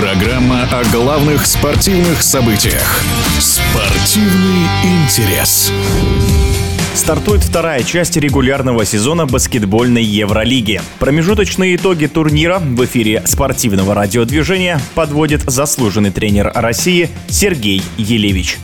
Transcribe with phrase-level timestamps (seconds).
[0.00, 3.02] Программа о главных спортивных событиях.
[3.40, 5.72] Спортивный интерес.
[6.94, 10.80] Стартует вторая часть регулярного сезона баскетбольной Евролиги.
[11.00, 18.58] Промежуточные итоги турнира в эфире спортивного радиодвижения подводит заслуженный тренер России Сергей Елевич.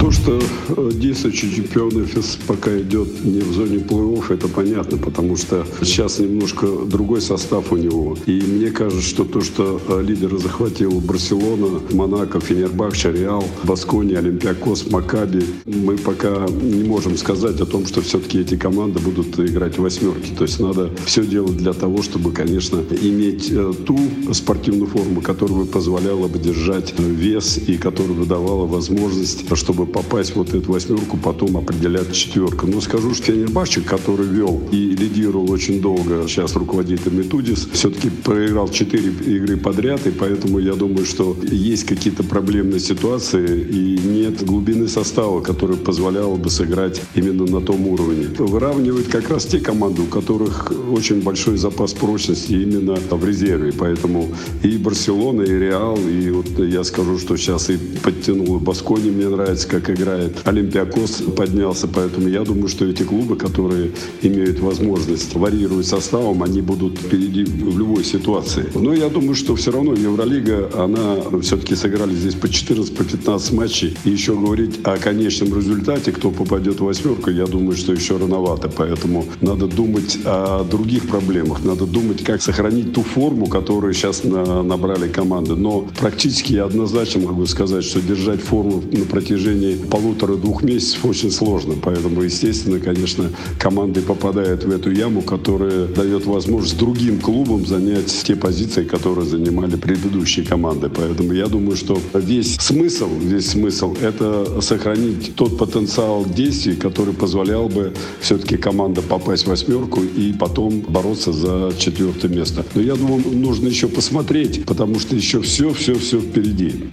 [0.00, 5.36] То, что э, действующий чемпион ФС пока идет не в зоне плей-офф, это понятно, потому
[5.36, 8.16] что сейчас немножко другой состав у него.
[8.24, 14.90] И мне кажется, что то, что э, лидера захватил Барселона, Монако, Фенербахче, Реал, Баскони, Олимпиакос,
[14.90, 19.82] Макаби, мы пока не можем сказать о том, что все-таки эти команды будут играть в
[19.82, 20.30] восьмерки.
[20.30, 23.98] То есть надо все делать для того, чтобы, конечно, иметь э, ту
[24.32, 30.34] спортивную форму, которая бы позволяла бы держать вес и которая бы давала возможность, чтобы попасть
[30.34, 32.66] вот эту восьмерку, потом определять четверку.
[32.66, 38.68] Но скажу, что Фенербахче, который вел и лидировал очень долго, сейчас руководит Метудис, все-таки проиграл
[38.68, 44.88] четыре игры подряд, и поэтому я думаю, что есть какие-то проблемные ситуации, и нет глубины
[44.88, 48.28] состава, которая позволяла бы сыграть именно на том уровне.
[48.38, 53.72] Выравнивает как раз те команды, у которых очень большой запас прочности именно в резерве.
[53.76, 54.28] Поэтому
[54.62, 59.68] и Барселона, и Реал, и вот я скажу, что сейчас и подтянул Баскони, мне нравится,
[59.68, 61.88] как как играет Олимпиакос, поднялся.
[61.88, 63.90] Поэтому я думаю, что эти клубы, которые
[64.22, 68.66] имеют возможность варьировать составом, они будут впереди в любой ситуации.
[68.74, 73.52] Но я думаю, что все равно Евролига, она все-таки сыграли здесь по 14, по 15
[73.52, 73.96] матчей.
[74.04, 78.68] И еще говорить о конечном результате, кто попадет в восьмерку, я думаю, что еще рановато.
[78.68, 81.64] Поэтому надо думать о других проблемах.
[81.64, 85.54] Надо думать, как сохранить ту форму, которую сейчас на, набрали команды.
[85.56, 91.30] Но практически я однозначно могу сказать, что держать форму на протяжении течение полутора-двух месяцев очень
[91.30, 91.74] сложно.
[91.82, 98.36] Поэтому, естественно, конечно, команды попадают в эту яму, которая дает возможность другим клубам занять те
[98.36, 100.88] позиции, которые занимали предыдущие команды.
[100.88, 107.68] Поэтому я думаю, что весь смысл, весь смысл— это сохранить тот потенциал действий, который позволял
[107.68, 112.64] бы все-таки команда попасть в восьмерку и потом бороться за четвертое место.
[112.74, 116.90] Но я думаю, нужно еще посмотреть, потому что еще все-все-все впереди.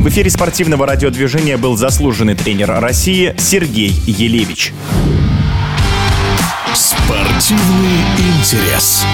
[0.00, 4.74] В эфире спортивного радиодвижения был заслуженный тренер России Сергей Елевич.
[6.74, 9.06] Спортивный интерес.